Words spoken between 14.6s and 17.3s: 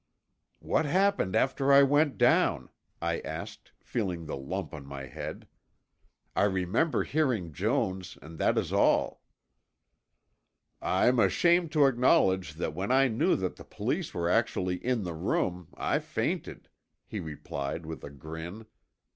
in the room, I fainted," he